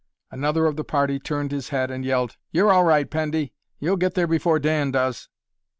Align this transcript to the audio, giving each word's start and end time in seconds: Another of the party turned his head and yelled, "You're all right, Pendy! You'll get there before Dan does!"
Another 0.31 0.65
of 0.65 0.77
the 0.77 0.83
party 0.83 1.19
turned 1.19 1.51
his 1.51 1.69
head 1.69 1.91
and 1.91 2.03
yelled, 2.03 2.35
"You're 2.49 2.71
all 2.71 2.83
right, 2.83 3.07
Pendy! 3.07 3.53
You'll 3.77 3.97
get 3.97 4.15
there 4.15 4.25
before 4.25 4.57
Dan 4.57 4.89
does!" 4.89 5.29